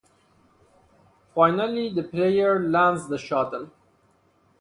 [1.35, 3.69] Finally the player lands the shuttle.